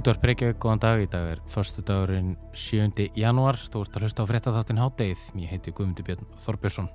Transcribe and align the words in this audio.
Útvarp 0.00 0.22
Reykjavík, 0.24 0.56
góðan 0.56 0.80
dag. 0.80 1.00
Í 1.04 1.08
dag 1.12 1.26
er 1.34 1.40
förstu 1.50 1.82
dagurinn 1.84 2.30
7. 2.56 3.10
januar 3.20 3.58
þú 3.60 3.82
ert 3.84 3.98
að 3.98 4.06
hlusta 4.06 4.24
á 4.24 4.30
fréttaþáttin 4.30 4.80
Háttegið 4.80 5.24
ég 5.42 5.50
heiti 5.52 5.74
Guðmundur 5.76 6.06
Björn 6.06 6.30
Þorbjörnsson. 6.40 6.88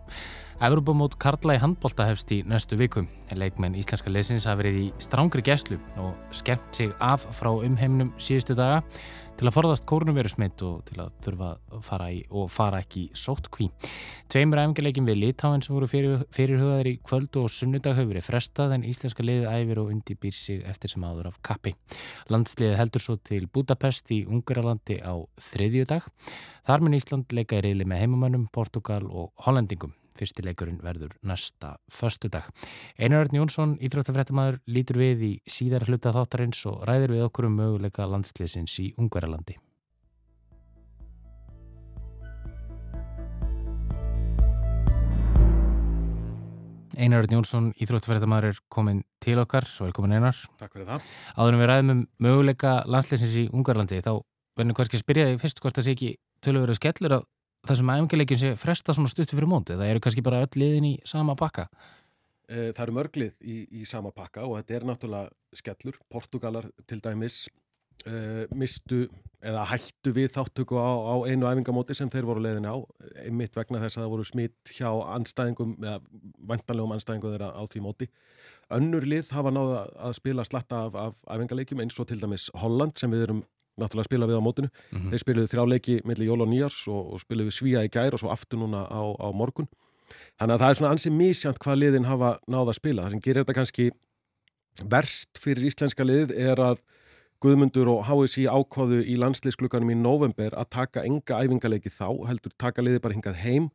Evropamót 0.66 1.14
Karla 1.22 1.54
í 1.54 1.62
handbólta 1.62 2.08
hefst 2.10 2.34
í 2.34 2.40
næstu 2.50 2.80
vikum 2.80 3.06
leikmenn 3.38 3.78
íslenska 3.78 4.10
leysins 4.10 4.48
hafa 4.50 4.64
verið 4.64 4.80
í 4.80 4.90
strángri 5.06 5.46
gæslu 5.46 5.78
og 6.02 6.18
skemmt 6.34 6.66
sig 6.74 6.96
af 6.98 7.28
frá 7.38 7.52
umheimnum 7.54 8.10
síðustu 8.18 8.58
daga 8.58 8.82
til 9.36 9.50
að 9.50 9.56
forðast 9.58 9.86
kórnuverusmitt 9.90 10.62
og 10.64 10.84
til 10.88 11.00
að 11.04 11.10
þurfa 11.26 11.50
að 11.76 11.82
fara 11.84 12.08
í 12.14 12.22
og 12.32 12.48
fara 12.54 12.80
ekki 12.84 13.08
sótt 13.18 13.50
kví. 13.54 13.68
Tveimur 14.32 14.62
æfingarleikin 14.62 15.08
við 15.10 15.20
Litáin 15.22 15.64
sem 15.66 15.76
voru 15.76 15.90
fyrir, 15.92 16.24
fyrirhugaðir 16.36 16.92
í 16.94 16.96
kvöld 17.04 17.36
og 17.42 17.50
sunnudag 17.52 18.00
höfur 18.00 18.20
er 18.20 18.26
frestað 18.26 18.78
en 18.78 18.88
íslenska 18.88 19.26
liðið 19.26 19.50
æfir 19.52 19.84
og 19.84 19.92
undirbýr 19.96 20.38
sig 20.38 20.64
eftir 20.70 20.96
sem 20.96 21.04
aður 21.08 21.32
af 21.34 21.42
kappi. 21.44 21.76
Landsliðið 22.32 22.80
heldur 22.80 23.04
svo 23.04 23.18
til 23.20 23.50
Budapest 23.52 24.16
í 24.16 24.24
Ungarlandi 24.24 25.02
á 25.04 25.20
þriðju 25.52 25.90
dag. 25.92 26.08
Þar 26.66 26.88
mun 26.88 26.98
Ísland 26.98 27.36
leika 27.36 27.60
í 27.60 27.68
reyli 27.68 27.88
með 27.88 28.06
heimamannum, 28.06 28.50
Portugal 28.56 29.04
og 29.10 29.34
Hollandingum. 29.44 29.94
Fyrstileikurinn 30.16 30.80
verður 30.84 31.16
næsta 31.28 31.76
förstu 31.92 32.30
dag. 32.32 32.48
Einar 32.96 33.26
Örn 33.26 33.36
Jónsson, 33.36 33.76
íþróttafrættamæður, 33.84 34.62
lítur 34.72 35.00
við 35.02 35.24
í 35.28 35.32
síðar 35.50 35.88
hluta 35.90 36.14
þáttarins 36.16 36.62
og 36.72 36.86
ræður 36.88 37.18
við 37.18 37.26
okkur 37.28 37.50
um 37.50 37.58
möguleika 37.60 38.08
landsliðsins 38.08 38.78
í 38.80 38.92
Ungverjalandi. 38.96 39.58
Einar 46.96 47.26
Örn 47.26 47.36
Jónsson, 47.36 47.74
íþróttafrættamæður, 47.76 48.54
er 48.54 48.62
komin 48.72 49.04
til 49.20 49.36
okkar. 49.44 49.68
Velkomin 49.84 50.16
Einar. 50.16 50.40
Takk 50.62 50.78
fyrir 50.78 50.88
það. 50.94 51.12
Áðurum 51.36 51.60
við 51.60 51.72
ræðum 51.74 51.92
um 51.92 52.06
möguleika 52.24 52.78
landsliðsins 52.88 53.36
í 53.44 53.50
Ungverjalandi, 53.52 54.00
þá 54.00 54.14
verðum 54.56 54.72
við 54.72 54.80
kannski 54.80 55.00
að 55.02 55.04
spyrja 55.04 55.32
þig 55.34 55.42
fyrst 55.44 55.60
hvort 55.60 55.76
það 55.76 55.90
sé 55.90 55.96
ekki 55.98 56.12
tölurverðu 56.46 56.78
skellur 56.80 57.18
að 57.18 57.26
þessum 57.70 57.92
æfingarleikin 57.94 58.42
sé 58.42 58.54
fresta 58.60 58.96
svona 58.96 59.12
stuttu 59.12 59.38
fyrir 59.38 59.50
móti 59.50 59.78
það 59.78 59.92
eru 59.94 60.04
kannski 60.06 60.24
bara 60.26 60.42
öll 60.46 60.62
liðin 60.62 60.90
í 60.92 60.96
sama 61.08 61.36
pakka? 61.40 61.68
Eh, 62.46 62.72
Það 62.76 62.82
eru 62.86 62.98
mörglið 63.00 63.38
í, 63.42 63.60
í 63.82 63.86
sama 63.90 64.12
pakka 64.14 64.46
og 64.46 64.60
þetta 64.60 64.76
er 64.78 64.90
náttúrulega 64.90 65.58
skellur. 65.58 65.98
Portugalar 66.12 66.68
til 66.86 67.00
dæmis 67.02 67.46
uh, 68.06 68.46
mistu 68.54 69.06
eða 69.46 69.64
hættu 69.70 70.14
við 70.16 70.32
þáttöku 70.34 70.78
á, 70.78 70.90
á 70.90 71.16
einu 71.30 71.48
æfingamóti 71.50 71.96
sem 71.98 72.10
þeir 72.10 72.28
voru 72.30 72.44
leiðin 72.44 72.68
á 72.70 72.76
einmitt 73.24 73.58
vegna 73.58 73.82
þess 73.84 74.00
að 74.00 74.06
það 74.06 74.14
voru 74.14 74.28
smitt 74.30 74.74
hjá 74.74 74.90
anstæðingum 75.16 75.76
eða 75.82 75.98
vantanlegum 76.52 76.96
anstæðingum 76.96 77.36
þeirra 77.36 77.52
á 77.54 77.64
því 77.70 77.84
móti. 77.86 78.10
Önnur 78.74 79.06
lið 79.06 79.30
hafa 79.36 79.54
náða 79.54 79.84
að 80.08 80.16
spila 80.18 80.46
slatta 80.48 80.86
af, 80.88 80.98
af 80.98 81.20
æfingarleikum 81.38 81.84
eins 81.84 82.00
og 82.02 82.10
til 82.10 82.22
dæmis 82.22 82.50
Holland 82.58 82.98
sem 82.98 83.14
við 83.14 83.28
erum 83.28 83.44
náttúrulega 83.80 84.10
spila 84.10 84.30
við 84.30 84.40
á 84.40 84.48
mótinu. 84.48 84.70
Mm 84.70 85.00
-hmm. 85.00 85.10
Þeir 85.12 85.24
spiluðu 85.24 85.52
þrjá 85.52 85.64
leiki 85.70 86.02
millir 86.06 86.28
jól 86.28 86.42
og 86.42 86.50
nýjars 86.50 86.88
og, 86.88 87.14
og 87.14 87.20
spiluðu 87.20 87.52
svíja 87.52 87.84
í 87.84 87.92
gær 87.92 88.14
og 88.14 88.20
svo 88.20 88.30
aftur 88.30 88.60
núna 88.60 88.88
á, 88.88 89.02
á 89.20 89.28
morgun. 89.34 89.68
Þannig 90.40 90.56
að 90.56 90.62
það 90.62 90.70
er 90.70 90.76
svona 90.76 90.94
ansið 90.94 91.14
mísjant 91.14 91.60
hvað 91.60 91.80
liðin 91.82 92.10
hafa 92.10 92.40
náða 92.48 92.70
að 92.70 92.80
spila. 92.80 93.04
Það 93.04 93.12
sem 93.12 93.22
gerir 93.22 93.44
þetta 93.44 93.58
kannski 93.60 93.92
verst 94.84 95.40
fyrir 95.40 95.66
íslenska 95.70 96.04
lið 96.04 96.32
er 96.32 96.60
að 96.60 96.84
Guðmundur 97.44 97.90
og 97.92 98.06
HSI 98.08 98.46
ákváðu 98.48 99.02
í 99.04 99.18
landsliðsklukkanum 99.20 99.92
í 99.92 99.98
november 100.00 100.56
að 100.56 100.70
taka 100.72 101.04
enga 101.04 101.42
æfingarleiki 101.44 101.92
þá, 101.92 102.08
heldur 102.30 102.54
taka 102.58 102.82
liði 102.82 103.02
bara 103.04 103.14
hingað 103.14 103.42
heim 103.44 103.68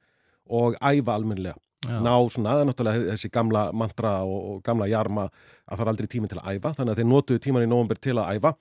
og 0.49 0.79
æfa 0.81 1.15
almenlega. 1.15 1.61
Já. 1.85 1.97
Ná 2.05 2.13
svona, 2.29 2.59
er 2.61 2.69
náttúrulega 2.69 3.13
þessi 3.15 3.31
gamla 3.33 3.71
mantra 3.73 4.19
og, 4.29 4.59
gamla 4.65 4.89
jarma 4.91 5.29
að 5.31 5.77
það 5.77 5.85
er 5.85 5.93
aldrei 5.93 6.09
tíminn 6.13 6.33
til 6.33 6.41
að 6.41 6.57
æfa, 6.57 6.75
þannig 6.77 6.93
að 6.93 7.01
þeir 7.01 7.09
notuðu 7.13 7.43
tíman 7.45 7.65
í 7.65 7.71
november 7.71 8.01
til 8.01 8.17
að 8.19 8.35
æfa 8.37 8.53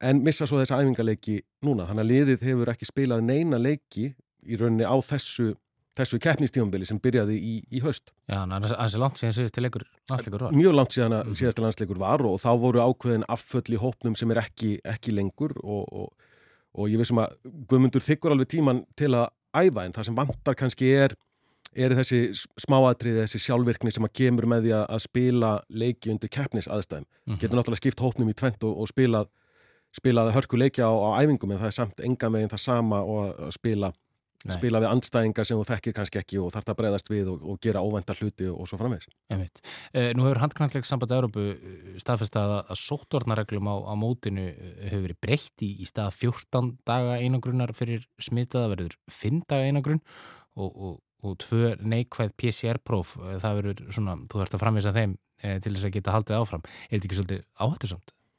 en 0.00 0.20
missa 0.24 0.46
svo 0.46 0.60
þessa 0.60 0.80
æfingarleiki 0.82 1.40
núna. 1.66 1.86
Þannig 1.88 2.04
að 2.04 2.12
liðið 2.12 2.44
hefur 2.48 2.72
ekki 2.72 2.88
spilað 2.88 3.24
neina 3.26 3.58
leiki 3.60 4.12
í 4.46 4.58
rauninni 4.58 4.86
á 4.86 4.94
þessu, 5.04 5.52
þessu 5.98 6.20
keppnistífambili 6.22 6.86
sem 6.88 7.00
byrjaði 7.02 7.38
í, 7.38 7.54
í 7.74 7.82
haust. 7.84 8.12
Já, 8.30 8.44
það 8.44 8.68
er 8.70 8.76
aðeins 8.76 8.98
langt 9.02 9.20
síðan 9.20 9.36
síðusti 9.40 9.64
leikur 9.64 9.86
landsleikur 10.10 10.46
var. 10.46 10.56
Mjög 10.56 10.76
langt 10.78 10.96
síðan 10.96 11.16
að 11.18 11.24
mm 11.26 11.40
síðasti 11.42 11.64
landsleikur 11.64 12.02
var 12.02 12.24
og 12.28 12.38
þá 12.42 12.50
voru 12.62 12.84
ákveðin 12.84 13.26
afföll 13.28 13.74
í 13.74 13.80
hópnum 13.82 14.18
sem 14.18 14.34
er 14.34 14.42
ekki, 14.44 14.76
ekki 14.86 15.14
lengur 15.16 15.56
og, 15.64 15.88
og, 15.90 16.28
og 16.78 16.92
ég 16.92 17.00
veist 17.00 17.12
sem 17.12 17.22
að 17.22 17.34
Guðmundur 17.70 18.06
þykkur 18.06 18.36
alveg 18.36 18.52
tíman 18.54 18.84
til 18.98 19.12
að 19.14 19.32
æfa 19.58 19.84
en 19.84 19.96
það 19.96 20.10
sem 20.10 20.18
vantar 20.18 20.58
kannski 20.58 20.92
er 20.94 21.16
er 21.78 21.92
þessi 21.94 22.32
smáatriði, 22.58 23.24
þessi 23.26 23.40
sjálfvirkni 23.44 23.92
sem 23.92 24.06
að 24.06 24.14
kemur 24.16 24.46
með 24.48 24.64
því 24.66 24.72
að 24.78 25.02
spila 25.04 25.50
leiki 25.68 26.10
undir 26.12 26.30
keppnisaðstæðum. 26.32 27.04
Mm 27.04 27.34
-hmm. 27.34 27.40
Getur 27.42 27.58
náttúrulega 27.58 27.82
skipt 27.82 28.00
hópnum 28.00 28.30
í 28.30 28.34
tvent 28.34 28.64
og, 28.64 28.78
og 28.78 28.88
spilað 28.88 29.28
spilaði 29.96 30.34
hörkuleikja 30.36 30.88
á, 30.88 30.92
á 30.92 31.08
æfingum 31.22 31.54
en 31.54 31.62
það 31.62 31.70
er 31.70 31.78
samt 31.78 32.04
enga 32.04 32.30
meginn 32.32 32.52
það 32.52 32.62
sama 32.64 33.00
og 33.06 33.30
að 33.30 33.54
spila, 33.56 33.90
spila 34.52 34.82
við 34.82 34.90
andstæðinga 34.92 35.44
sem 35.48 35.58
þú 35.58 35.66
þekkir 35.70 35.94
kannski 35.96 36.20
ekki 36.20 36.38
og 36.42 36.52
þarf 36.54 36.68
það 36.68 36.74
að 36.74 36.80
breyðast 36.80 37.10
við 37.10 37.30
og, 37.32 37.42
og 37.42 37.58
gera 37.64 37.82
óvænta 37.82 38.16
hluti 38.18 38.48
og, 38.50 38.60
og 38.62 38.70
svo 38.70 38.78
framvegs. 38.80 39.08
Eh, 39.32 40.10
nú 40.16 40.26
hefur 40.26 40.42
handknalleg 40.44 40.86
samband 40.86 41.14
Európu 41.16 41.46
staðfestað 42.02 42.54
að, 42.58 42.62
að 42.74 42.80
sóttvarnareglum 42.84 43.70
á, 43.72 43.76
á 43.88 43.94
mótinu 43.98 44.46
hefur 44.84 45.06
verið 45.08 45.20
breytt 45.24 45.66
í, 45.66 45.72
í 45.82 45.88
stað 45.88 46.12
14 46.20 46.74
daga 46.88 47.18
einangrunnar 47.22 47.74
fyrir 47.76 48.06
smitaða 48.22 48.74
verður 48.74 48.98
5 49.10 49.42
daga 49.48 49.70
einangrun 49.70 50.02
og, 50.58 50.68
og, 50.68 51.00
og 51.24 51.40
tvö 51.42 51.72
neikvæð 51.80 52.36
PCR-próf 52.38 53.16
það 53.40 53.58
verður 53.62 53.82
svona, 53.88 54.20
þú 54.28 54.42
þarfst 54.42 54.60
að 54.60 54.64
framvisa 54.66 54.94
þeim 54.94 55.18
eh, 55.42 55.58
til 55.64 55.74
þess 55.74 55.90
að 55.90 55.98
geta 55.98 56.14
haldið 56.14 56.38
áfram. 56.38 56.68
Er 56.88 56.98
þetta 56.98 57.10
ekki 57.10 57.20
svolítið 57.22 57.44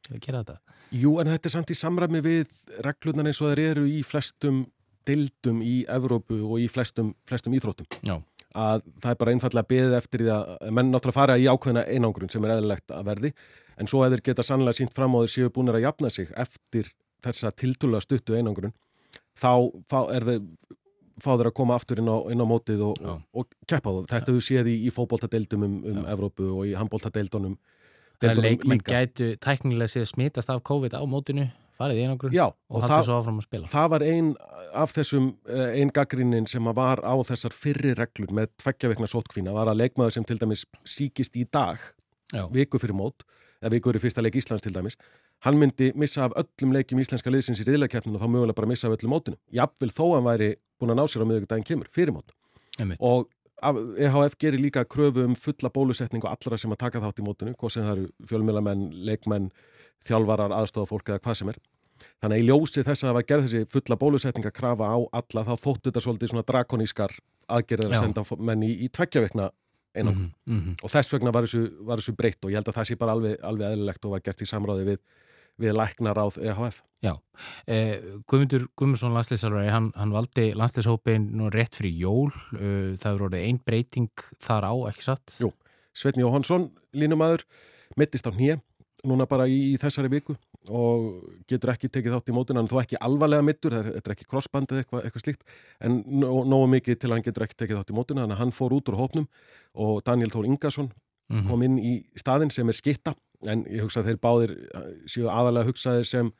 áhættusamt 0.09 0.17
að 0.17 0.25
gera 0.25 0.43
þetta? 0.43 0.75
Jú, 0.91 1.19
en 1.19 1.27
þetta 1.27 1.47
er 1.47 1.53
samt 1.53 1.71
í 1.71 1.77
samræmi 1.77 2.21
við 2.21 2.47
reglunar 2.85 3.29
eins 3.29 3.41
og 3.41 3.53
þeir 3.53 3.61
eru 3.71 3.85
í 3.87 4.01
flestum 4.03 4.65
dildum 5.05 5.61
í 5.61 5.85
Evrópu 5.87 6.41
og 6.45 6.59
í 6.59 6.67
flestum, 6.69 7.13
flestum 7.27 7.53
íþróttum. 7.53 7.87
Já. 8.03 8.19
Að 8.55 8.83
það 9.01 9.11
er 9.11 9.19
bara 9.19 9.33
einfallega 9.33 9.69
beðið 9.69 9.97
eftir 9.97 10.23
því 10.23 10.31
að 10.33 10.71
menn 10.73 10.89
náttúrulega 10.91 11.17
fara 11.19 11.37
í 11.37 11.45
ákveðina 11.47 11.85
einangrun 11.85 12.29
sem 12.29 12.45
er 12.45 12.55
eðlilegt 12.55 12.91
að 12.91 13.05
verði, 13.05 13.33
en 13.77 13.87
svo 13.87 14.01
eða 14.05 14.19
geta 14.25 14.43
sannlega 14.43 14.79
sínt 14.79 14.95
fram 14.95 15.13
á 15.13 15.21
þeir 15.21 15.33
séu 15.35 15.51
búin 15.53 15.69
að 15.69 15.83
jafna 15.85 16.09
sig 16.09 16.31
eftir 16.35 16.89
þessa 17.23 17.51
tiltúlega 17.53 18.01
stuttu 18.01 18.35
einangrun, 18.35 18.73
þá 19.37 19.53
er 20.09 20.25
þeir 20.25 20.41
fá 21.19 21.33
þeir 21.35 21.49
að 21.49 21.55
koma 21.59 21.75
aftur 21.75 21.99
inn 21.99 22.09
á, 22.09 22.17
inn 22.31 22.39
á 22.41 22.47
mótið 22.47 22.81
og, 22.89 22.99
og, 23.35 23.47
keppa 23.67 23.91
á 23.91 23.93
það. 23.97 24.05
Þetta 24.13 24.31
hefur 24.31 24.45
séð 24.45 24.69
í, 24.71 24.75
í 24.87 24.93
fókbóltadeildum 24.95 25.65
um, 25.65 25.73
um 25.91 26.05
Evrópu 26.07 26.47
og 26.53 26.69
í 26.69 26.75
handbóltadeildunum 26.79 27.57
að 28.27 28.43
leikmenn 28.43 28.83
gætu 28.83 29.31
tæknilega 29.41 29.93
séð 29.93 30.09
smitast 30.11 30.51
af 30.51 30.61
COVID 30.67 30.95
á 30.97 31.03
mótinu 31.07 31.47
farið 31.79 32.01
í 32.01 32.03
einangrun 32.03 32.35
Já, 32.35 32.45
og, 32.49 32.75
og 32.75 32.83
haldi 32.83 33.07
svo 33.07 33.19
áfram 33.21 33.39
að 33.39 33.47
spila. 33.47 33.69
það 33.71 33.87
var 33.93 34.05
einn 34.09 34.33
af 34.75 34.93
þessum 34.97 35.29
einn 35.69 35.93
gaggrinnin 35.95 36.49
sem 36.51 36.71
var 36.75 36.99
á 36.99 37.15
þessar 37.31 37.55
fyrri 37.55 37.95
reglur 37.95 38.33
með 38.35 38.51
tveggjaveikna 38.59 39.07
sótkvína 39.07 39.55
var 39.55 39.71
að 39.71 39.85
leikmaður 39.85 40.17
sem 40.17 40.27
til 40.27 40.39
dæmis 40.41 40.65
síkist 40.83 41.39
í 41.39 41.47
dag 41.47 41.79
Já. 42.35 42.43
viku 42.51 42.81
fyrir 42.81 42.97
mót 42.99 43.23
eða 43.63 43.73
viku 43.77 43.93
fyrir 43.93 44.03
fyrsta 44.03 44.23
leik 44.23 44.35
Íslands 44.39 44.63
til 44.65 44.75
dæmis 44.75 44.99
hann 45.45 45.59
myndi 45.59 45.91
missa 45.95 46.27
af 46.27 46.35
öllum 46.39 46.73
leikjum 46.75 46.99
íslenska 46.99 47.31
liðsins 47.31 47.61
í 47.63 47.67
riðleikeppninu 47.67 48.19
og 48.19 48.23
þá 48.23 48.31
mögulega 48.33 48.57
bara 48.57 48.69
missa 48.71 48.89
af 48.89 48.97
öllum 48.97 49.13
mótinu. 49.15 49.37
Jafnvel 49.55 49.93
þó 49.95 50.05
hann 50.17 50.27
væri 50.27 50.49
búin 50.79 50.91
að 50.93 50.99
ná 50.99 51.05
sér 51.07 51.23
á 51.23 51.27
miðugdægin 51.29 51.67
kemur 51.69 51.91
fyrir 51.95 52.15
mót. 52.15 52.33
Og 52.99 53.29
EHF 53.59 54.37
gerir 54.39 54.61
líka 54.61 54.85
kröfu 54.85 55.25
um 55.25 55.35
fulla 55.35 55.71
bólusetning 55.73 56.23
og 56.23 56.31
allra 56.31 56.57
sem 56.57 56.71
að 56.71 56.81
taka 56.85 57.01
þátt 57.03 57.19
í 57.19 57.25
mótinu, 57.25 57.55
hvað 57.59 57.73
sem 57.73 57.83
það 57.83 57.97
eru 57.97 58.29
fjölmjölamenn, 58.31 58.85
leikmenn, 59.09 59.49
þjálfarar, 60.07 60.55
aðstofafólk 60.55 61.11
eða 61.11 61.23
hvað 61.25 61.39
sem 61.41 61.51
er. 61.53 61.59
Þannig 62.23 62.35
að 62.37 62.43
í 62.43 62.47
ljósi 62.47 62.83
þess 62.87 63.03
að 63.03 63.09
það 63.09 63.17
var 63.17 63.25
gerð 63.31 63.47
þessi 63.47 63.71
fulla 63.73 63.97
bólusetning 63.99 64.45
að 64.47 64.55
krafa 64.55 64.91
á 64.95 64.97
alla, 65.19 65.43
þá 65.47 65.55
þóttu 65.59 65.89
þetta 65.89 66.03
svolítið 66.05 66.31
svona 66.31 66.45
drakonískar 66.47 67.15
aðgerðir 67.49 67.95
að 67.95 68.05
senda 68.05 68.23
menn 68.39 68.63
í, 68.63 68.71
í 68.85 68.87
tveggjaveikna 68.87 69.49
-hmm, 69.93 70.31
mm 70.45 70.59
-hmm. 70.59 70.75
Og 70.83 70.91
þess 70.91 71.13
vegna 71.13 71.31
var 71.31 71.43
þessu, 71.43 71.63
var 71.81 71.97
þessu 71.97 72.15
breytt 72.15 72.45
og 72.45 72.51
ég 72.51 72.55
held 72.55 72.67
að 72.67 72.75
það 72.75 72.87
sé 72.87 72.95
bara 72.95 73.11
alveg, 73.11 73.39
alveg 73.43 73.71
eðlilegt 73.71 74.05
og 74.05 74.11
var 74.11 74.21
gert 74.21 74.41
í 74.41 74.45
samráði 74.45 74.85
við 74.85 74.99
við 75.59 75.75
læknar 75.77 76.19
áð 76.19 76.39
EHF. 76.41 76.81
Já, 76.99 77.13
eh, 77.67 78.01
Guðmundur 78.27 78.67
Guðmundsson 78.75 79.15
landslýsarveri, 79.15 79.71
hann, 79.71 79.91
hann 79.95 80.11
valdi 80.11 80.49
landslýshópin 80.57 81.29
nú 81.31 81.47
rétt 81.53 81.77
fyrir 81.79 81.95
jól, 81.95 82.33
uh, 82.57 82.97
það 82.99 83.13
er 83.13 83.23
orðið 83.27 83.45
einn 83.47 83.61
breyting 83.63 84.25
þar 84.43 84.67
á, 84.67 84.73
ekki 84.91 85.05
satt? 85.07 85.37
Jú, 85.39 85.53
Svetni 85.95 86.25
Jóhansson, 86.25 86.67
línumæður, 86.91 87.45
mittist 87.95 88.27
á 88.27 88.35
hnið, 88.35 88.59
núna 89.07 89.29
bara 89.31 89.47
í, 89.47 89.71
í 89.71 89.79
þessari 89.79 90.11
viku 90.11 90.35
og 90.67 91.23
getur 91.47 91.71
ekki 91.71 91.87
tekið 91.87 92.17
þátt 92.17 92.33
í 92.33 92.35
mótuna, 92.35 92.59
en 92.59 92.67
þó 92.67 92.81
ekki 92.81 92.99
alvarlega 92.99 93.47
mittur, 93.47 93.77
þetta 93.79 94.11
er 94.11 94.17
ekki 94.17 94.27
crossband 94.27 94.73
eða 94.73 94.83
eitthvað, 94.83 95.05
eitthvað 95.07 95.23
slíkt, 95.23 95.45
en 95.79 96.01
nógu 96.11 96.67
mikið 96.75 96.99
til 96.99 97.13
að 97.13 97.15
hann 97.15 97.27
getur 97.29 97.47
ekki 97.47 97.61
tekið 97.63 97.79
þátt 97.79 97.93
í 97.93 97.95
mótuna, 97.95 98.25
þannig 98.25 98.35
að 98.35 98.43
hann 98.43 98.57
fór 98.59 98.75
út 98.75 98.91
úr 98.91 98.99
hópnum 98.99 99.29
og 99.79 100.03
Daniel 100.03 100.35
Þór 100.35 100.51
Ingarsson 100.51 100.91
-hmm. 101.29 101.47
kom 101.47 101.65
inn 101.65 101.79
í 101.79 101.93
staðin 102.19 102.51
sem 102.53 102.69
er 102.69 102.77
skitta 102.77 103.15
en 103.47 103.65
ég 103.69 103.83
hugsa 103.85 104.03
að 104.03 104.11
þeir 104.11 104.21
báðir 104.23 104.55
séu 105.07 105.29
aðalega 105.31 105.69
hugsaðir 105.71 106.07
sem, 106.09 106.31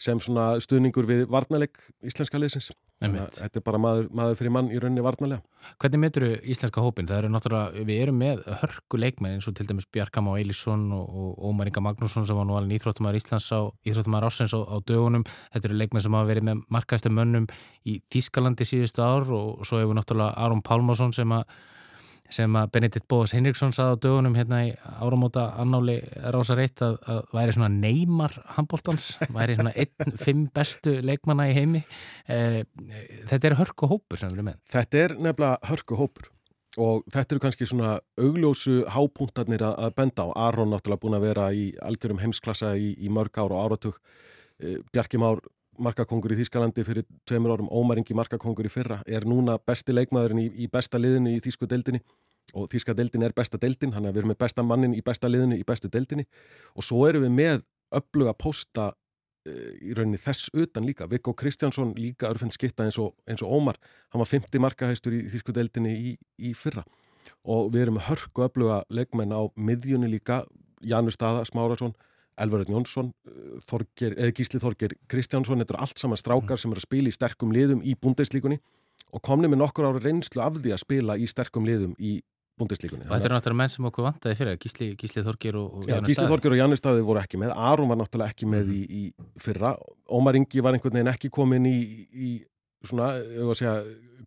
sem 0.00 0.20
svona 0.20 0.54
stuðningur 0.62 1.08
við 1.08 1.26
varnaleg 1.32 1.80
íslenska 2.06 2.40
liðsins 2.40 2.72
þetta 2.98 3.60
er 3.60 3.62
bara 3.62 3.78
maður, 3.78 4.08
maður 4.10 4.38
fyrir 4.40 4.52
mann 4.54 4.70
í 4.74 4.78
rauninni 4.80 5.02
varnalega. 5.04 5.42
Hvernig 5.78 6.00
metur 6.02 6.24
íslenska 6.42 6.82
hópin? 6.82 7.06
Það 7.06 7.28
eru 7.28 7.84
við 7.86 8.00
erum 8.02 8.18
með 8.18 8.42
hörku 8.62 8.98
leikmenn 8.98 9.36
eins 9.36 9.46
og 9.46 9.54
til 9.54 9.66
dæmis 9.68 9.86
Bjarkam 9.86 10.30
á 10.30 10.34
Eilisson 10.34 10.88
og, 10.92 11.06
og 11.06 11.46
Ómar 11.50 11.70
Inga 11.70 11.82
Magnússon 11.84 12.26
sem 12.26 12.36
var 12.36 12.48
nú 12.48 12.56
alveg 12.58 12.80
íþróttumar 12.80 13.14
Íslands 13.14 13.46
á 13.54 13.70
íþróttumar 13.86 14.26
Ársens 14.26 14.54
á, 14.54 14.60
á 14.66 14.76
dögunum. 14.82 15.26
Þetta 15.54 15.70
eru 15.70 15.78
leikmenn 15.78 16.02
sem 16.02 16.18
hafa 16.18 16.30
verið 16.32 16.48
með 16.50 16.64
markaðstu 16.74 17.14
mönnum 17.14 17.46
í 17.86 18.00
Þískalandi 18.10 18.66
síðustu 18.66 19.04
ár 19.04 19.30
og 19.30 19.66
svo 19.68 19.82
hefur 19.82 19.98
náttúrulega 19.98 20.34
Aron 20.34 20.64
Pálmarsson 20.66 21.14
sem 21.14 21.38
að 21.38 21.46
sem 22.32 22.56
að 22.60 22.70
Benedikt 22.74 23.06
Bóðs 23.08 23.32
Henriksson 23.36 23.72
saði 23.74 23.96
á 23.96 24.02
dögunum 24.04 24.36
hérna 24.36 24.60
í 24.68 24.72
áramóta 25.00 25.48
annáli 25.60 25.98
rása 26.34 26.56
reitt 26.58 26.82
að, 26.84 26.98
að 27.08 27.20
væri 27.34 27.54
svona 27.56 27.70
neymar 27.72 28.34
handbóltans, 28.56 29.10
væri 29.34 29.56
svona 29.58 29.74
einn, 29.74 30.16
fimm 30.24 30.46
bestu 30.54 30.98
leikmanna 31.04 31.48
í 31.50 31.54
heimi. 31.56 31.84
Eh, 32.28 32.62
þetta 33.30 33.50
er 33.50 33.58
hörku 33.62 33.88
hópur 33.90 34.20
sem 34.20 34.32
við 34.32 34.40
erum 34.40 34.50
með. 34.52 34.58
Þetta 34.72 35.04
er 35.04 35.16
nefnilega 35.16 35.72
hörku 35.72 36.00
hópur 36.00 36.32
og 36.78 37.06
þetta 37.10 37.34
eru 37.34 37.42
kannski 37.42 37.66
svona 37.66 37.96
augljósu 38.20 38.82
hápuntarnir 38.92 39.64
að, 39.66 39.78
að 39.86 39.94
benda 39.98 40.28
á. 40.28 40.36
Aron 40.48 40.72
náttúrulega 40.74 41.02
búin 41.02 41.18
að 41.18 41.28
vera 41.30 41.48
í 41.50 41.70
algjörum 41.82 42.20
heimsklassa 42.22 42.74
í, 42.78 42.92
í 43.00 43.10
mörg 43.12 43.40
ár 43.40 43.54
og 43.56 43.64
áratug. 43.64 43.96
Eh, 44.60 44.78
Bjarki 44.92 45.20
Már 45.20 45.40
markakongur 45.82 46.34
í 46.34 46.38
Þískalandi 46.40 46.84
fyrir 46.86 47.06
tveimur 47.28 47.54
árum, 47.54 47.68
Ómaringi 47.70 48.16
markakongur 48.16 48.66
í 48.68 48.72
fyrra, 48.72 49.00
er 49.06 49.26
núna 49.28 49.58
besti 49.58 49.94
leikmaðurinn 49.94 50.42
í, 50.42 50.48
í 50.64 50.68
besta 50.72 51.00
liðinu 51.00 51.34
í 51.36 51.42
Þísku 51.44 51.68
deildinni. 51.70 52.02
Og 52.56 52.68
Þíska 52.72 52.94
deildin 52.96 53.26
er 53.26 53.34
besta 53.36 53.60
deildin, 53.60 53.92
hann 53.92 54.08
er 54.08 54.14
við 54.14 54.22
erum 54.22 54.32
með 54.32 54.40
besta 54.40 54.64
mannin 54.64 54.94
í 54.96 55.02
besta 55.04 55.28
liðinu 55.28 55.58
í 55.60 55.66
bestu 55.68 55.90
deildinni. 55.92 56.24
Og 56.74 56.86
svo 56.86 57.02
erum 57.08 57.26
við 57.26 57.34
með 57.36 57.66
öfluga 57.98 58.32
posta 58.36 58.86
e, 59.44 59.52
í 59.90 59.96
rauninni 59.96 60.20
þess 60.20 60.48
utan 60.56 60.86
líka, 60.88 61.08
Viggo 61.10 61.34
Kristjánsson 61.36 61.92
líka 61.98 62.30
örfinn 62.32 62.52
skitta 62.54 62.86
eins 62.86 62.96
og, 63.02 63.12
eins 63.28 63.44
og 63.44 63.52
Ómar, 63.52 63.76
hann 64.14 64.24
var 64.24 64.30
50 64.30 64.64
markahæstur 64.64 65.18
í 65.18 65.26
Þísku 65.28 65.52
deildinni 65.56 65.92
í, 65.92 66.14
í 66.40 66.54
fyrra. 66.56 66.86
Og 67.44 67.68
við 67.74 67.86
erum 67.86 68.00
hörku 68.08 68.46
öfluga 68.46 68.80
leikmenn 68.88 69.36
á 69.36 69.44
miðjunni 69.52 70.08
líka, 70.08 70.46
Janus 70.80 71.18
Staða, 71.18 71.44
Smárasson 71.44 71.92
Elvarinn 72.44 72.74
Jónsson, 72.74 73.12
eh, 73.28 73.58
Þorger, 73.68 74.16
Gísli 74.36 74.60
Þorger 74.62 74.94
Kristjánsson, 75.10 75.60
þetta 75.62 75.76
eru 75.76 75.84
allt 75.84 76.02
saman 76.02 76.20
strákar 76.20 76.56
mm. 76.56 76.62
sem 76.62 76.74
eru 76.74 76.82
að 76.82 76.88
spila 76.88 77.12
í 77.12 77.16
sterkum 77.16 77.54
liðum 77.54 77.84
í 77.84 77.94
búndeslíkunni 77.98 78.60
og 79.14 79.22
komni 79.24 79.50
með 79.50 79.62
nokkur 79.62 79.88
ára 79.88 80.02
reynslu 80.02 80.42
af 80.44 80.58
því 80.58 80.74
að 80.74 80.82
spila 80.82 81.16
í 81.18 81.28
sterkum 81.30 81.66
liðum 81.68 81.94
í 81.98 82.18
búndeslíkunni. 82.58 83.06
Og 83.06 83.14
þetta 83.14 83.28
er 83.28 83.34
náttúrulega 83.36 83.60
menn 83.60 83.72
sem 83.72 83.86
okkur 83.88 84.06
vantaði 84.08 84.38
fyrir, 84.38 84.58
Gísli, 84.62 84.90
Gísli 84.98 85.22
Þorger 85.26 85.58
og, 85.60 85.78
og 85.78 85.88
Já, 85.88 85.98
Gísli 86.04 86.26
Þorger 86.28 86.54
og 86.56 86.60
Janus 86.60 86.82
Staði 86.82 87.04
voru 87.06 87.22
ekki 87.22 87.40
með, 87.40 87.54
Aron 87.54 87.90
var 87.90 88.00
náttúrulega 88.00 88.34
ekki 88.34 88.48
með 88.50 88.72
í, 88.74 88.80
í 88.84 89.02
fyrra, 89.42 89.74
Ómar 90.18 90.38
Ingi 90.38 90.64
var 90.64 90.76
einhvern 90.76 90.98
veginn 90.98 91.12
ekki 91.12 91.30
komin 91.34 91.68
í, 91.70 91.76
í 92.10 92.32
svona, 92.86 93.12
ég 93.22 93.46
var 93.46 93.54
að 93.54 93.60
segja, 93.62 93.76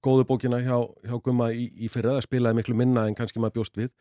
góðu 0.03 0.25
bókina 0.31 0.61
hjá, 0.63 0.77
hjá 1.07 1.15
Gumma 1.25 1.51
í, 1.51 1.67
í 1.75 1.91
fyrra, 1.91 2.17
það 2.17 2.27
spilaði 2.29 2.61
miklu 2.61 2.77
minna 2.79 3.05
en 3.09 3.17
kannski 3.17 3.43
maður 3.43 3.59
bjóst 3.59 3.79
við 3.79 3.91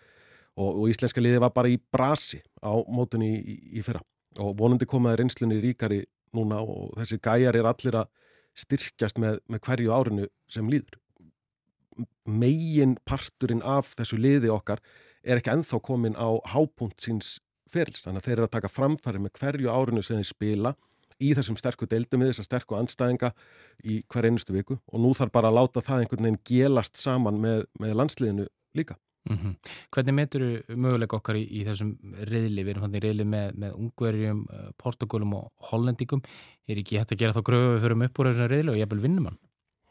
og, 0.61 0.71
og 0.83 0.89
íslenska 0.93 1.23
liði 1.23 1.41
var 1.43 1.53
bara 1.57 1.71
í 1.73 1.79
brasi 1.93 2.41
á 2.61 2.73
mótunni 2.93 3.33
í, 3.39 3.59
í 3.81 3.85
fyrra. 3.85 4.03
Og 4.41 4.55
vonandi 4.59 4.87
komaði 4.89 5.23
reynslunni 5.23 5.61
ríkari 5.63 6.05
núna 6.37 6.61
og 6.63 6.95
þessi 7.01 7.19
gæjar 7.23 7.59
er 7.59 7.69
allir 7.71 8.03
að 8.03 8.11
styrkjast 8.61 9.19
með, 9.23 9.41
með 9.51 9.63
hverju 9.67 9.95
árinu 9.95 10.27
sem 10.51 10.69
líður. 10.71 10.99
Megin 12.25 12.97
parturinn 13.09 13.65
af 13.67 13.95
þessu 13.99 14.19
liði 14.21 14.53
okkar 14.53 14.83
er 15.25 15.41
ekki 15.41 15.53
enþá 15.53 15.81
komin 15.85 16.17
á 16.17 16.29
hápunt 16.53 16.97
síns 17.03 17.39
ferils, 17.71 18.05
þannig 18.05 18.23
að 18.23 18.29
þeir 18.29 18.37
eru 18.37 18.47
að 18.49 18.55
taka 18.57 18.71
framfæri 18.73 19.21
með 19.23 19.35
hverju 19.39 19.75
árinu 19.75 20.03
sem 20.03 20.19
þeir 20.19 20.31
spila 20.31 20.73
í 21.21 21.35
þessum 21.37 21.59
sterku 21.61 21.87
deildum 21.91 22.23
við 22.23 22.33
þessar 22.33 22.49
sterku 22.49 22.79
anstæðinga 22.79 23.35
í 23.85 24.01
hver 24.11 24.31
einustu 24.31 24.57
viku. 24.57 24.79
Og 24.91 25.03
nú 25.05 25.13
þarf 25.17 25.35
bara 25.35 25.51
að 25.51 25.59
láta 25.61 25.85
það 25.85 26.05
einhvern 26.05 26.27
veginn 26.27 26.43
gelast 26.49 26.99
saman 26.99 27.41
með, 27.43 27.67
með 27.83 27.97
landsliðinu 28.01 28.49
líka 28.79 28.97
Mm 29.29 29.37
-hmm. 29.37 29.55
Hvernig 29.93 30.15
metur 30.15 30.43
möguleik 30.69 31.13
okkar 31.13 31.37
í, 31.37 31.45
í 31.45 31.65
þessum 31.67 31.93
reyðli, 32.25 32.65
við 32.65 32.71
erum 32.71 32.83
hann 32.87 32.95
í 32.95 33.03
reyðli 33.05 33.25
með, 33.25 33.53
með 33.55 33.75
ungverjum, 33.77 34.47
eh, 34.53 34.71
portugálum 34.81 35.35
og 35.35 35.53
hollendingum, 35.71 36.23
er 36.69 36.81
ekki 36.81 36.99
hægt 36.99 37.13
að 37.13 37.21
gera 37.21 37.33
þá 37.37 37.43
gröfu 37.45 37.75
við 37.75 37.85
förum 37.85 38.05
upp 38.07 38.19
úr 38.19 38.31
þessum 38.31 38.49
reyðli 38.49 38.71
og 38.71 38.81
ég 38.81 38.91
vil 38.91 39.01
vinna 39.01 39.21
mann? 39.21 39.39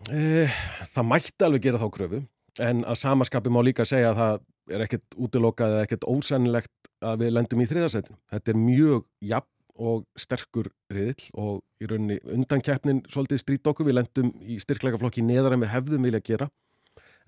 Eh, 0.09 0.49
það 0.95 1.09
mætti 1.11 1.45
alveg 1.45 1.61
gera 1.61 1.77
þá 1.77 1.89
gröfu, 1.91 2.23
en 2.59 2.83
að 2.83 2.95
samaskapi 2.95 3.49
má 3.49 3.61
líka 3.61 3.85
segja 3.85 4.11
að 4.11 4.17
það 4.17 4.41
er 4.73 4.81
ekkert 4.81 5.15
útilokað 5.17 5.75
eða 5.75 5.85
ekkert 5.85 6.09
ósennilegt 6.09 6.91
að 7.01 7.19
við 7.19 7.33
lendum 7.33 7.61
í 7.61 7.69
þriðarsætinu. 7.69 8.17
Þetta 8.31 8.51
er 8.51 8.57
mjög 8.57 9.05
jafn 9.21 9.55
og 9.79 10.05
sterkur 10.19 10.67
reyðil 10.91 11.29
og 11.39 11.61
í 11.79 11.87
rauninni 11.87 12.19
undan 12.35 12.61
keppnin 12.61 13.03
svolítið 13.07 13.39
strít 13.39 13.67
okkur, 13.67 13.87
við 13.87 13.99
lendum 14.01 14.33
í 14.41 14.59
styrkleika 14.59 14.99
flokki 14.99 15.23
neðar 15.23 15.53
en 15.55 15.63
við 15.63 15.71
hefðum 15.71 16.03
vilja 16.03 16.19
gera 16.19 16.49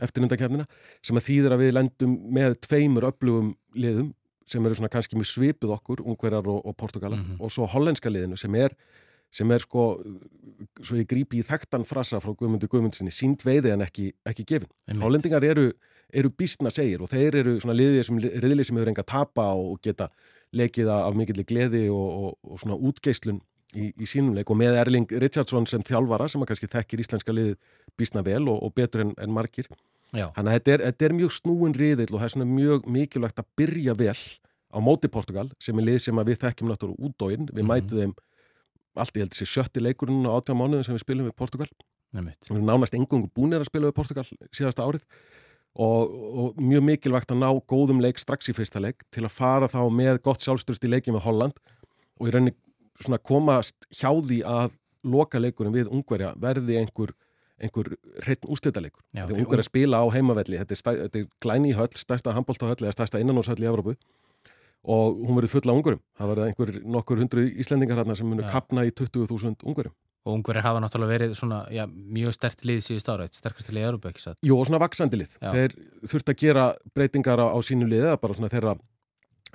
eftir 0.01 0.25
undakefnina 0.25 0.65
sem 1.05 1.17
að 1.19 1.27
þýðir 1.27 1.55
að 1.55 1.63
við 1.65 1.75
lendum 1.77 2.17
með 2.37 2.57
tveimur 2.65 3.07
öflugum 3.11 3.53
liðum 3.77 4.11
sem 4.51 4.65
eru 4.65 4.77
svona 4.77 4.91
kannski 4.91 5.17
mjög 5.19 5.29
svipið 5.31 5.75
okkur, 5.77 6.01
ungverjar 6.03 6.49
og, 6.51 6.65
og 6.65 6.75
portugala 6.77 7.15
mm 7.15 7.23
-hmm. 7.23 7.43
og 7.43 7.51
svo 7.51 7.65
hollenska 7.65 8.09
liðinu 8.09 8.37
sem 8.37 8.55
er, 8.55 8.75
sem 9.31 9.51
er 9.51 9.59
sko, 9.59 10.03
svo 10.81 10.97
ég 10.97 11.07
grípi 11.07 11.39
í 11.39 11.45
þekktan 11.47 11.85
frasa 11.87 12.19
frá 12.19 12.33
Guðmundur 12.35 12.67
Guðmundsinni, 12.67 13.11
sínd 13.11 13.45
veiði 13.45 13.71
en 13.71 13.81
ekki, 13.81 14.11
ekki 14.25 14.43
gefin. 14.43 14.69
Hollendingar 15.01 15.43
eru, 15.43 15.71
eru 16.13 16.29
býstna 16.29 16.71
segir 16.71 17.01
og 17.01 17.09
þeir 17.09 17.35
eru 17.35 17.59
svona 17.59 17.77
liðið 17.77 18.03
sem, 18.03 18.19
riðlið 18.19 18.67
sem 18.67 18.77
hefur 18.77 18.89
enga 18.89 19.03
tapa 19.03 19.53
og 19.53 19.79
geta 19.81 20.09
lekið 20.51 20.89
af 20.89 21.15
mikillig 21.15 21.47
gleði 21.47 21.89
og, 21.89 22.09
og, 22.23 22.37
og 22.43 22.59
svona 22.59 22.75
útgeislun 22.75 23.39
í, 23.75 23.91
í 23.95 24.05
sínum 24.09 24.35
leik 24.35 24.49
og 24.51 24.57
með 24.59 24.79
Erling 24.81 25.07
Richardson 25.23 25.67
sem 25.69 25.83
þjálfara 25.87 26.27
sem 26.27 26.41
að 26.43 26.51
kannski 26.51 26.67
þekkir 26.67 27.03
íslenska 27.05 27.31
liðið 27.31 27.55
býstna 27.97 28.23
vel 28.25 28.43
og 28.51 28.73
betur 28.75 29.05
en, 29.05 29.13
en 29.17 29.31
margir 29.31 29.69
Þannig 30.11 30.51
að 30.51 30.55
þetta 30.57 30.71
er, 30.73 30.83
þetta 30.89 31.05
er 31.07 31.15
mjög 31.15 31.33
snúin 31.37 31.75
riðill 31.77 32.09
og 32.11 32.17
það 32.19 32.27
er 32.27 32.33
svona 32.33 32.49
mjög 32.49 32.87
mikilvægt 32.91 33.39
að 33.39 33.47
byrja 33.59 33.95
vel 33.95 34.17
á 34.71 34.77
móti 34.83 35.11
Portugal 35.11 35.47
sem 35.59 35.79
er 35.79 35.87
lið 35.87 35.99
sem 36.05 36.21
við 36.27 36.41
þekkjum 36.41 36.71
náttúrulega 36.71 37.07
út 37.07 37.25
og 37.25 37.31
inn. 37.35 37.47
Við 37.47 37.63
mm 37.63 37.69
-hmm. 37.69 37.71
mætum 37.71 37.99
þeim 38.01 38.13
allt 38.95 39.15
í 39.15 39.23
heldur 39.23 39.39
sér 39.39 39.51
sjötti 39.51 39.83
leikurinn 39.83 40.27
á 40.27 40.35
átjá 40.35 40.53
mánuðin 40.55 40.83
sem 40.83 40.95
við 40.95 41.05
spilum 41.05 41.27
við 41.29 41.35
Portugal. 41.35 41.69
Við 42.11 42.51
erum 42.51 42.65
nánast 42.67 42.95
engungu 42.95 43.29
búinir 43.31 43.63
að 43.63 43.69
spila 43.71 43.87
við 43.87 43.95
Portugal 43.95 44.27
síðasta 44.51 44.83
árið 44.83 45.05
og, 45.79 46.11
og 46.11 46.59
mjög 46.59 46.83
mikilvægt 46.83 47.31
að 47.31 47.39
ná 47.39 47.49
góðum 47.63 48.01
leik 48.03 48.19
strax 48.19 48.49
í 48.51 48.55
fyrsta 48.55 48.81
leik 48.83 49.05
til 49.11 49.23
að 49.23 49.31
fara 49.31 49.69
þá 49.71 49.87
með 49.87 50.19
gott 50.25 50.43
sjálfstyrst 50.43 50.83
í 50.83 50.91
leikin 50.91 51.15
með 51.15 51.23
Holland 51.23 51.61
og 52.19 52.27
í 52.27 52.33
rauninni 52.35 52.55
svona 52.99 53.17
komast 53.17 53.87
hjá 53.89 54.11
því 54.11 54.41
að 54.43 54.75
loka 55.07 55.39
leikurinn 55.39 55.73
við 55.73 55.87
ungverja 55.89 56.33
verði 56.35 56.81
einhver 56.81 57.15
einhver 57.61 57.91
hreitn 58.25 58.49
ústættalegur. 58.51 59.03
Þetta 59.13 59.35
er 59.35 59.43
ungar 59.43 59.61
að 59.61 59.69
spila 59.69 60.01
á 60.01 60.05
heimavelli, 60.13 60.59
þetta 60.61 60.75
er, 60.75 60.79
stæ, 60.81 60.91
þetta 61.05 61.21
er 61.21 61.27
glæni 61.43 61.75
höll, 61.77 61.91
stærsta 61.99 62.33
handbóltahöll 62.35 62.81
eða 62.81 62.95
stærsta 62.95 63.21
innanóshöll 63.21 63.61
í 63.61 63.69
Evrópu 63.69 63.95
og 64.81 65.19
hún 65.27 65.37
verið 65.37 65.53
fulla 65.55 65.75
ungurum. 65.77 65.99
Það 66.17 66.31
var 66.31 66.39
einhver 66.47 66.71
nokkur 66.95 67.19
hundru 67.21 67.43
íslendingar 67.61 68.01
hérna 68.01 68.15
sem 68.17 68.29
munu 68.29 68.47
kapna 68.49 68.85
í 68.87 68.93
20.000 68.93 69.61
ungurum. 69.61 69.93
Og 70.25 70.35
ungurir 70.37 70.61
hafa 70.61 70.81
náttúrulega 70.81 71.15
verið 71.15 71.35
svona, 71.37 71.63
já, 71.73 71.83
mjög 71.89 72.35
stert 72.37 72.65
lið 72.65 72.81
síðust 72.85 73.09
ára, 73.09 73.25
eitt 73.25 73.37
sterkast 73.37 73.71
lið 73.71 73.81
í 73.81 73.85
Evrópu, 73.89 74.09
ekki 74.11 74.23
satt? 74.25 74.41
Jú, 74.45 74.57
og 74.57 74.67
svona 74.69 74.81
vaksandi 74.81 75.17
lið. 75.17 75.37
Já. 75.41 75.49
Þeir 75.55 75.75
þurft 76.11 76.33
að 76.33 76.41
gera 76.43 76.65
breytingar 76.93 77.41
á, 77.41 77.47
á 77.53 77.57
sínu 77.65 77.87
lið, 77.89 78.05
eða 78.09 78.19
bara 78.21 78.37
svona 78.37 78.51
þeirra, 78.53 78.75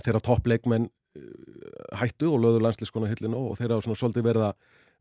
þeirra 0.02 0.22
toppleikmenn 0.26 0.88
eh, 0.90 1.28
hættu 2.02 2.32
og 2.32 2.42
löður 2.42 2.66
landslískona 2.66 3.10
hillinu 3.12 3.44
og 3.52 3.60
þeirra 3.60 3.78
svona 3.84 3.98
svolítið 3.98 4.26
verða 4.26 4.50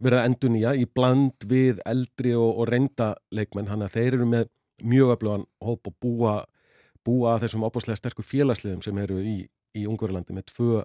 verið 0.04 0.20
að 0.20 0.28
endur 0.30 0.54
nýja 0.54 0.74
í 0.76 0.86
bland 0.92 1.48
við 1.48 1.80
eldri 1.88 2.36
og, 2.36 2.52
og 2.60 2.70
reynda 2.70 3.14
leikmenn 3.32 3.72
hann 3.72 3.86
að 3.86 3.96
þeir 3.96 4.20
eru 4.20 4.28
með 4.32 4.52
mjög 4.84 5.16
öflugan 5.16 5.48
hóp 5.64 5.88
og 5.88 5.96
búa, 6.04 6.36
búa 7.06 7.36
að 7.36 7.46
þessum 7.46 7.64
opáslega 7.68 8.02
sterkur 8.02 8.28
félagsliðum 8.28 8.84
sem 8.84 8.98
eru 9.00 9.22
í, 9.24 9.38
í 9.76 9.86
Ungverðarlandi 9.88 10.36
með 10.36 10.50
tvö 10.52 10.84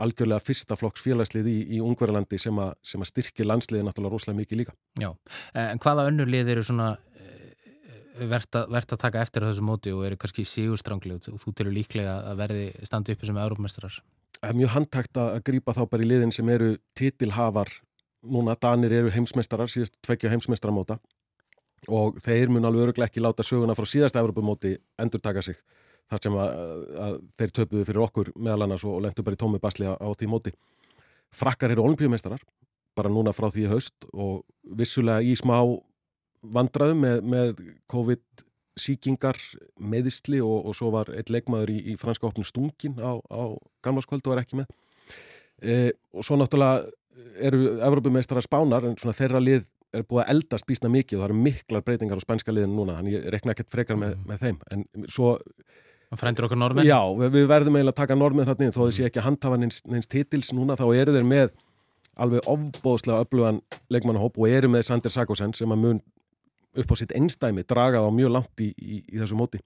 algjörlega 0.00 0.40
fyrsta 0.40 0.76
flokks 0.78 1.04
félagslið 1.04 1.48
í, 1.50 1.56
í 1.76 1.80
Ungverðarlandi 1.84 2.38
sem, 2.40 2.60
sem 2.84 3.02
að 3.02 3.10
styrkja 3.10 3.46
landsliði 3.48 3.84
náttúrulega 3.86 4.14
rosalega 4.14 4.40
mikið 4.40 4.62
líka. 4.62 4.76
Já, 5.00 5.10
en 5.58 5.82
hvaða 5.82 6.06
önnur 6.08 6.30
lið 6.32 6.52
eru 6.54 6.64
svona 6.64 6.88
eh, 7.20 7.68
verðt 8.30 8.62
að, 8.62 8.78
að 8.80 8.96
taka 9.04 9.22
eftir 9.24 9.46
þessu 9.48 9.66
móti 9.66 9.92
og 9.92 10.06
eru 10.08 10.18
kannski 10.20 10.46
sígurstrangli 10.48 11.18
og 11.18 11.44
þú 11.44 11.54
til 11.58 11.68
líklega 11.72 12.18
að 12.30 12.40
verði 12.40 12.66
standu 12.88 13.16
uppi 13.16 13.28
sem 13.28 13.40
Európmestrar? 13.44 14.00
Það 14.40 14.50
er 14.50 14.58
mjög 14.58 14.74
handtækt 14.76 15.22
að 15.22 15.40
grípa 15.46 15.76
þá 15.76 15.82
bara 15.90 16.04
í 16.04 16.08
liðin 16.08 16.34
sem 16.34 16.48
eru 16.50 16.74
titilhafar 16.98 17.70
núna 18.22 18.56
Danir 18.60 18.92
eru 18.92 19.10
heimsmeistarar, 19.12 19.70
síðast 19.70 19.94
tveggja 20.04 20.30
heimsmeistaramóta 20.32 20.98
og 21.90 22.18
þeir 22.22 22.52
mun 22.52 22.66
alveg 22.68 22.88
öruglega 22.88 23.10
ekki 23.10 23.22
láta 23.22 23.42
söguna 23.46 23.74
frá 23.74 23.88
síðast 23.88 24.16
Evropamóti 24.18 24.76
endur 25.02 25.22
taka 25.22 25.42
sig 25.42 25.58
þar 26.10 26.22
sem 26.22 26.36
að, 26.38 26.52
að 27.06 27.16
þeir 27.40 27.54
töpuðu 27.58 27.86
fyrir 27.88 28.04
okkur 28.04 28.30
meðal 28.36 28.66
annars 28.66 28.84
og 28.86 29.00
lendur 29.02 29.26
bara 29.26 29.38
í 29.38 29.40
tómi 29.40 29.60
basli 29.62 29.88
á 29.88 30.08
því 30.12 30.28
móti. 30.30 30.52
Frakkar 31.32 31.72
eru 31.72 31.86
olimpíumeistarar 31.86 32.42
bara 32.96 33.10
núna 33.10 33.32
frá 33.34 33.48
því 33.50 33.68
haust 33.72 34.06
og 34.12 34.42
vissulega 34.62 35.24
í 35.24 35.34
smá 35.38 35.56
vandraðu 36.42 36.96
með, 36.98 37.20
með 37.24 37.62
COVID-síkingar 37.90 39.38
meðisli 39.80 40.42
og, 40.44 40.68
og 40.68 40.76
svo 40.76 40.92
var 40.94 41.10
eitt 41.16 41.32
leikmaður 41.32 41.72
í, 41.72 41.78
í 41.94 41.98
franska 42.00 42.28
opnum 42.28 42.46
stungin 42.46 42.98
á, 43.00 43.16
á 43.16 43.42
gamlaskvöldu 43.84 44.32
var 44.32 44.42
ekki 44.42 44.60
með. 44.60 44.74
E, 45.62 45.94
og 46.12 46.26
svo 46.26 46.36
náttúrulega 46.36 46.90
eru 47.40 47.78
Evrópumeistrar 47.80 48.42
spánar 48.44 48.84
en 48.88 48.96
svona 49.00 49.14
þeirra 49.16 49.40
lið 49.42 49.64
er 49.92 50.02
búið 50.08 50.22
að 50.24 50.30
eldast 50.32 50.66
bísna 50.66 50.88
mikið 50.88 51.18
og 51.18 51.22
það 51.22 51.28
eru 51.30 51.42
miklar 51.44 51.82
breytingar 51.84 52.16
á 52.16 52.24
spænska 52.24 52.52
liðinu 52.54 52.78
núna, 52.78 52.94
þannig 53.00 53.12
ég 53.18 53.26
rekna 53.34 53.52
ekkert 53.52 53.70
frekar 53.74 53.96
með, 54.00 54.14
Mhm. 54.16 54.26
með 54.30 54.38
þeim, 54.46 54.58
en 54.72 55.06
svo 55.08 55.38
Frændir 56.12 56.44
okkur 56.44 56.58
normin? 56.60 56.84
Já, 56.84 57.00
við, 57.16 57.46
verðum 57.48 57.76
eiginlega 57.76 57.92
að 57.94 58.00
taka 58.02 58.14
normið 58.14 58.44
þarna 58.50 58.64
inn 58.66 58.72
þó 58.72 58.82
þess 58.84 58.98
ég 59.00 59.06
ekki 59.08 59.20
að 59.20 59.26
handhafa 59.30 59.56
neins, 59.58 59.78
neins 59.88 60.06
titils 60.06 60.50
núna 60.52 60.76
þá 60.76 60.84
eru 60.94 61.12
þeir 61.14 61.24
með 61.24 61.52
alveg 62.20 62.40
ofbóðslega 62.52 63.24
öflugan 63.24 63.60
leikmannahóp 63.88 64.36
og 64.36 64.48
eru 64.48 64.68
með 64.68 64.84
Sander 64.84 65.08
Sagosen 65.10 65.54
sem 65.56 65.72
að 65.72 65.78
mun 65.80 66.02
upp 66.76 66.92
á 66.92 66.94
sitt 67.00 67.12
einstæmi 67.16 67.64
draga 67.64 68.02
þá 68.04 68.10
mjög 68.12 68.30
langt 68.36 68.60
í, 68.60 68.74
í, 68.76 69.00
í 69.08 69.16
þessu 69.22 69.36
móti 69.40 69.56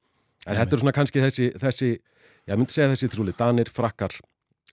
en 0.46 0.54
Einmitt. 0.54 0.60
þetta 0.68 0.72
er 0.76 0.82
svona 0.84 0.94
kannski 0.94 1.20
þessi, 1.24 1.48
þessi 1.58 1.90
ég 2.46 2.56
myndi 2.56 2.70
segja 2.70 2.92
þessi 2.94 3.10
þrjúli, 3.10 3.34
Danir, 3.36 3.66
Frakkar 3.66 4.14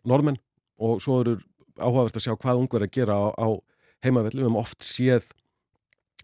normenn 0.06 0.38
og 0.78 1.02
svo 1.02 1.22
eru 1.22 1.40
áhugavert 1.80 2.18
að 2.20 2.26
sjá 2.28 2.36
hvað 2.36 2.64
ungur 2.64 2.82
er 2.82 2.88
að 2.88 2.96
gera 2.98 3.18
á, 3.18 3.26
á 3.34 3.48
heimavelli, 4.04 4.42
við 4.42 4.48
höfum 4.48 4.62
oft 4.62 4.86
séð 4.86 5.30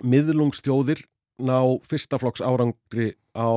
miðlungsþjóðir 0.04 1.04
ná 1.40 1.60
fyrsta 1.88 2.20
flokks 2.20 2.44
árangri 2.44 3.14
á 3.36 3.50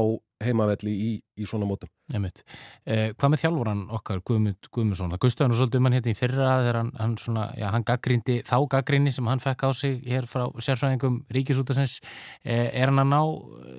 heimavelli 0.46 0.92
í, 0.92 1.10
í 1.38 1.48
svona 1.48 1.68
mótum 1.68 1.90
Einmitt. 2.12 2.42
Eh, 2.84 3.12
hvað 3.16 3.32
með 3.32 3.40
þjálfuran 3.42 3.82
okkar, 3.96 4.20
Guðmund 4.26 4.68
Guðmundsson? 4.74 5.12
Það 5.14 5.20
gustaði 5.24 5.50
nú 5.50 5.58
svolítið 5.58 5.80
um 5.80 5.86
hann 5.88 5.96
hérna 5.96 6.12
í 6.12 6.16
fyrra 6.18 6.48
þegar 6.60 6.78
hann, 6.78 6.90
hann, 6.98 7.14
svona, 7.20 7.44
já, 7.56 7.66
hann 7.72 7.86
gaggrindi 7.88 8.36
þá 8.48 8.56
gaggrinni 8.74 9.12
sem 9.14 9.30
hann 9.30 9.42
fekk 9.42 9.64
á 9.64 9.70
sig 9.76 10.02
hér 10.04 10.28
frá 10.28 10.44
sérfræðingum 10.66 11.20
ríkisútasins. 11.32 11.98
Eh, 12.44 12.68
er 12.68 12.92
hann 12.92 13.00
að 13.00 13.12
ná 13.14 13.20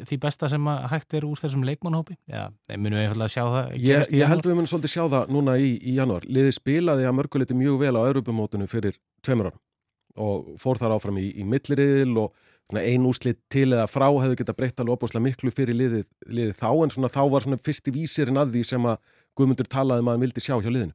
því 0.10 0.20
besta 0.25 0.50
sem 0.51 0.72
að 0.72 0.88
hægt 0.93 1.17
er 1.20 1.27
úr 1.29 1.43
þessum 1.43 1.67
leikmannhópi? 1.67 2.17
Já, 2.32 2.48
munum 2.74 2.98
við 2.98 3.05
einfallega 3.05 3.36
sjá 3.36 3.43
það 3.43 3.75
Ég, 3.84 4.08
ég 4.17 4.34
held 4.34 4.41
að 4.41 4.50
við 4.50 4.58
munum 4.58 4.72
svolítið 4.72 4.96
sjá 4.96 5.03
það 5.13 5.36
núna 5.36 5.58
í, 5.60 5.75
í 5.77 5.98
janúar. 6.00 6.25
Liðið 6.25 6.58
spilaði 6.58 7.10
að 7.10 7.17
mörguleiti 7.20 7.60
mjög 7.60 7.84
vel 7.84 7.93
á 8.00 8.01
Europamótinu 8.08 8.70
fyrir 8.72 8.98
tveimur 9.22 9.51
árum 9.51 9.62
og 10.24 10.58
fór 10.62 10.77
þar 10.77 10.93
áfram 10.98 11.17
í, 11.17 11.29
í 11.41 11.46
milliriðil 11.48 12.17
og 12.22 12.50
ein 12.74 13.05
úslit 13.05 13.39
til 13.51 13.67
eða 13.74 13.86
frá 13.91 14.08
hefðu 14.08 14.38
geta 14.39 14.55
breytt 14.58 14.79
alveg 14.79 14.96
opáslega 14.96 15.25
miklu 15.27 15.51
fyrir 15.53 15.77
liðið, 15.77 16.05
liðið 16.25 16.55
þá 16.58 16.70
en 16.72 16.93
svona, 16.96 17.12
þá 17.12 17.24
var 17.29 17.46
svona 17.46 17.60
fyrsti 17.62 17.93
vísirinn 17.93 18.39
að 18.39 18.55
því 18.55 18.63
sem 18.72 18.88
að 18.89 18.98
Guðmundur 19.34 19.65
talaði 19.65 20.03
um 20.03 20.10
að 20.12 20.13
hann 20.13 20.24
vildi 20.27 20.41
sjá 20.46 20.55
hjá 20.62 20.70
liðinu. 20.70 20.93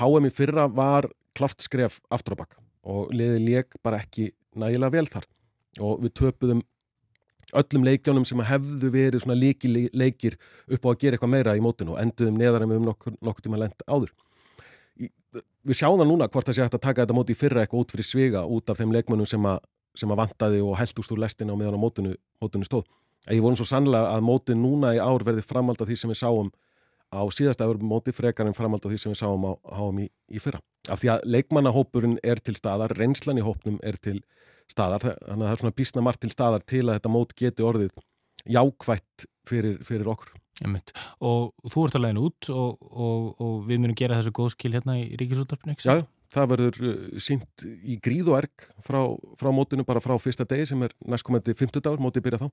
HM 0.00 0.26
í 0.26 0.32
fyrra 0.32 0.64
var 0.72 1.10
klart 1.36 1.60
skref 1.60 1.98
aftur 2.12 2.36
á 2.36 2.40
bakk 2.40 2.56
og 2.86 3.10
liðið 3.12 3.42
leik 3.44 3.76
bara 3.84 4.00
ekki 4.00 4.30
nægilega 4.56 4.94
vel 4.94 5.08
þar 5.12 5.26
og 5.84 6.00
við 6.04 6.14
töpuðum 6.16 6.62
öllum 7.56 7.84
leikjónum 7.86 8.24
sem 8.26 8.40
hefðu 8.42 8.90
verið 8.90 9.22
svona 9.22 9.38
líki 9.38 9.70
leikir 9.94 10.36
upp 10.66 10.86
á 10.86 10.88
að 10.90 11.00
gera 11.02 11.16
eitthvað 11.18 11.32
meira 11.34 11.56
í 11.56 11.62
mótinu 11.62 11.94
og 11.94 12.00
enduðum 12.02 12.38
neðar 12.40 12.64
en 12.64 12.72
við 12.72 12.80
um 12.80 12.88
nokkur, 12.90 13.16
nokkur 13.22 13.46
tíma 13.46 13.60
lent 13.60 13.84
áður. 13.86 14.12
Við 15.66 15.78
sjáum 15.78 16.00
það 16.00 16.10
núna 16.10 16.28
hvort 16.30 16.48
það 16.48 16.56
sé 16.56 16.64
hægt 16.64 16.78
að 16.78 16.84
taka 16.86 17.04
þetta 17.04 17.16
móti 17.16 17.36
í 17.36 17.38
fyrra 17.38 17.62
eitthvað 17.62 17.84
út 17.84 17.94
fyrir 17.94 18.08
sviga 18.08 18.42
út 18.46 18.70
af 18.70 18.80
þeim 18.80 18.94
leikmönnum 18.94 19.28
sem 19.28 19.46
að, 19.46 19.60
sem 19.96 20.12
að 20.12 20.22
vantaði 20.22 20.62
og 20.64 20.76
heldust 20.80 21.12
úr 21.14 21.22
lestina 21.22 21.54
og 21.54 21.60
meðan 21.60 21.78
á 21.78 21.84
mótinu, 21.84 22.14
mótinu 22.42 22.68
stóð. 22.68 22.86
Ég 23.26 23.42
vonum 23.42 23.58
svo 23.58 23.66
sannlega 23.66 24.12
að 24.14 24.26
mótið 24.28 24.60
núna 24.60 24.94
í 24.94 25.02
ár 25.02 25.24
verði 25.26 25.42
framald 25.42 25.80
af 25.82 25.88
því 25.88 25.98
sem 25.98 26.12
við 26.12 26.20
sáum 26.20 26.52
á 27.10 27.22
síðasta 27.30 27.66
móti 27.82 28.14
frekar 28.14 28.46
en 28.46 28.54
framald 28.54 28.84
af 28.84 28.92
því 28.92 28.98
sem 29.02 29.12
við 29.14 29.20
sáum 29.22 29.46
á 29.46 29.52
háum 29.78 29.98
í, 30.04 30.08
í 30.30 30.42
fyrra. 30.42 30.60
Af 30.90 31.02
því 31.02 31.12
að 31.16 31.26
leikmannahópurinn 31.34 32.18
er 32.22 32.38
til 32.38 32.54
staðar, 32.58 32.94
reynslan 32.94 33.40
í 33.40 33.46
hópnum 33.46 33.80
er 33.82 33.98
til 33.98 34.20
staðar, 34.70 35.02
þannig 35.02 35.42
að 35.42 35.46
það 35.46 35.54
er 35.54 35.62
svona 35.62 35.78
bísna 35.80 36.04
margt 36.06 36.22
til 36.22 36.32
staðar 36.34 36.66
til 36.66 36.84
að 36.86 36.98
þetta 36.98 37.14
mót 37.14 37.34
geti 37.38 37.66
orðið 37.66 37.94
jákvætt 38.46 39.26
fyrir, 39.46 39.78
fyrir 39.86 40.10
okkur. 40.10 40.34
Einmitt. 40.64 40.94
Og 41.20 41.50
þú 41.68 41.86
ert 41.86 41.98
að 41.98 42.06
leiðin 42.06 42.22
út 42.22 42.48
og, 42.54 42.84
og, 42.88 43.24
og 43.44 43.56
við 43.66 43.82
munum 43.82 43.98
gera 43.98 44.20
þessu 44.20 44.32
góð 44.38 44.54
skil 44.54 44.72
hérna 44.72 44.96
í 45.02 45.18
ríkisútarpinu, 45.20 45.74
ekki? 45.74 45.90
Já, 45.90 46.06
það 46.36 46.50
verður 46.54 46.80
uh, 46.86 46.96
sínt 47.18 47.66
í 47.66 47.98
gríð 48.04 48.32
og 48.32 48.38
erg 48.42 48.68
frá, 48.84 49.00
frá 49.40 49.50
mótinu 49.56 49.84
bara 49.88 50.00
frá 50.04 50.14
fyrsta 50.20 50.44
degi 50.48 50.68
sem 50.72 50.82
er 50.86 50.92
næstkomandi 51.08 51.56
50 51.56 51.80
dagur, 51.82 52.02
mótið 52.04 52.28
byrja 52.28 52.44
þá. 52.46 52.50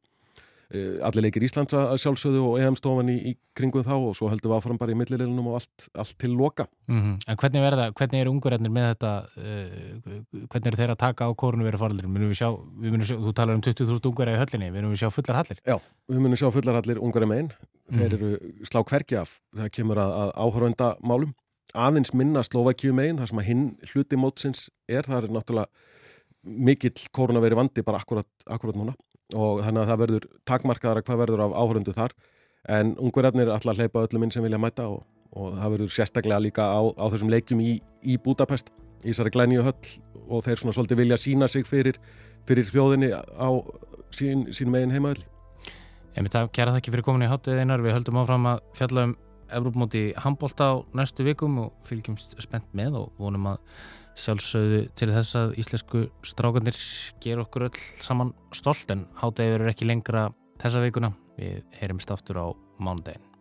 Uh, 0.74 0.96
allir 1.06 1.26
leikir 1.28 1.44
Íslands 1.46 1.74
að 1.76 2.00
sjálfsögðu 2.02 2.40
og 2.48 2.56
EM-stofan 2.64 3.10
í, 3.12 3.18
í 3.30 3.34
kringum 3.54 3.84
þá 3.86 3.92
og 3.94 4.16
svo 4.18 4.30
heldum 4.32 4.50
við 4.50 4.56
áfram 4.58 4.80
bara 4.82 4.94
í 4.96 4.98
millileilunum 4.98 5.50
og 5.52 5.58
allt, 5.60 5.86
allt 6.02 6.16
til 6.24 6.32
loka. 6.40 6.66
Mm 6.90 7.02
-hmm. 7.02 7.18
En 7.30 7.38
hvernig, 7.38 7.62
verða, 7.62 7.86
hvernig 7.94 8.22
eru 8.24 8.32
ungverðarnir 8.32 8.72
með 8.74 8.88
þetta, 8.94 9.12
uh, 9.38 10.48
hvernig 10.50 10.68
eru 10.72 10.80
þeir 10.82 10.94
að 10.96 11.02
taka 11.04 11.28
á 11.30 11.32
korunu 11.36 11.68
verið 11.68 11.84
faraldur? 11.84 12.08
Munum 12.08 12.32
við 12.32 12.40
sjá, 12.42 12.50
við 12.82 12.90
munum 12.96 13.06
sjá, 13.06 13.18
þú 13.20 13.34
talar 13.34 13.56
um 13.56 13.62
20.000 13.62 14.10
ungverðar 14.10 14.40
í 14.40 14.42
höllinni, 14.42 14.72
munum 14.74 14.92
við 14.96 15.04
sjá 15.04 15.10
fullar 15.12 15.38
hallir? 15.44 15.60
Já, 15.68 15.78
við 16.10 16.20
munum 16.24 16.40
sjá 16.42 16.50
fullarhallir 16.52 16.98
ungverðar 17.04 17.30
megin. 17.30 17.52
Þeir 17.92 18.10
Mhm. 18.10 18.14
eru 18.14 18.40
slá 18.64 18.82
hvergi 18.84 19.16
af 19.20 19.40
þegar 19.54 19.70
kemur 19.70 19.98
að, 19.98 20.12
að 20.24 20.30
áhörönda 20.42 20.96
málum. 21.04 21.36
Aðeins 21.74 22.14
minna 22.14 22.44
Slovakíu 22.46 22.94
megin, 22.94 23.18
þar 23.18 23.32
sem 23.32 23.42
að 23.42 23.48
hinn 23.50 23.64
hluti 23.90 24.20
mótsins 24.20 24.68
er, 24.86 25.08
það 25.08 25.24
er 25.24 25.34
náttúrulega 25.34 25.70
mikill 26.44 27.08
koronaveri 27.16 27.58
vandi 27.58 27.84
bara 27.86 28.02
akkurat, 28.04 28.30
akkurat 28.46 28.78
núna. 28.78 28.94
Og 29.34 29.64
þannig 29.66 29.82
að 29.82 29.90
það 29.90 30.02
verður 30.04 30.28
takmarkaðara 30.46 31.06
hvað 31.08 31.22
verður 31.24 31.44
af 31.48 31.56
áhöröndu 31.58 31.96
þar. 31.98 32.14
En 32.70 32.94
ungverðarnir 33.02 33.48
er 33.48 33.56
alltaf 33.56 33.74
að 33.74 33.82
hleypa 33.82 34.06
öllum 34.06 34.28
inn 34.28 34.36
sem 34.36 34.46
vilja 34.46 34.62
mæta 34.62 34.86
og, 34.92 35.02
og 35.34 35.58
það 35.58 35.76
verður 35.76 35.96
sérstaklega 35.98 36.44
líka 36.46 36.68
á, 36.70 36.82
á 36.94 37.06
þessum 37.10 37.34
leikjum 37.34 37.64
í, 37.64 37.74
í 38.06 38.20
Budapest 38.22 38.70
í 39.04 39.10
þessari 39.10 39.34
glænýju 39.34 39.66
höll 39.66 39.94
og 40.30 40.46
þeir 40.46 40.62
svona 40.62 40.76
svolítið 40.78 41.02
vilja 41.02 41.20
sína 41.20 41.50
sig 41.52 41.68
fyrir, 41.68 41.98
fyrir 42.48 42.70
þjóðinni 42.70 43.12
á 43.12 43.50
sín, 44.16 44.48
sín 44.56 44.72
megin 44.72 44.94
heimaðli. 44.94 45.26
Ég 46.14 46.22
myndi 46.22 46.38
að 46.38 46.52
kæra 46.54 46.76
þakki 46.76 46.94
fyrir 46.94 47.08
komin 47.08 47.26
í 47.26 47.32
hátið 47.32 47.64
einar, 47.64 47.82
við 47.82 47.98
höldum 47.98 48.22
áfram 48.22 48.52
að 48.54 48.62
fjalla 48.78 49.08
um 49.10 49.16
Evrópmóti 49.54 50.04
handbólta 50.20 50.70
á 50.70 50.74
næstu 50.98 51.26
vikum 51.28 51.60
og 51.66 51.74
fylgjumst 51.88 52.38
spennt 52.44 52.70
með 52.78 53.00
og 53.02 53.20
vonum 53.22 53.52
að 53.54 53.60
sjálfsögðu 54.20 54.82
til 54.98 55.10
þess 55.14 55.38
að 55.40 55.58
íslensku 55.64 56.06
strákanir 56.28 56.80
ger 57.24 57.42
okkur 57.44 57.70
öll 57.70 57.84
saman 58.06 58.34
stolt 58.54 58.90
en 58.94 59.08
hátið 59.22 59.56
verður 59.56 59.74
ekki 59.74 59.90
lengra 59.90 60.30
þessa 60.62 60.86
vikuna, 60.86 61.14
við 61.38 61.64
heyrumst 61.82 62.14
aftur 62.14 62.40
á 62.40 62.48
mánudegin. 62.80 63.33